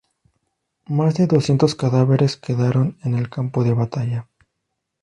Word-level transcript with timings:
Más 0.87 1.13
de 1.13 1.27
doscientos 1.27 1.75
cadáveres 1.75 2.35
quedaron 2.35 2.97
en 3.03 3.13
el 3.13 3.29
campo 3.29 3.63
de 3.63 3.73
batalla. 3.75 4.27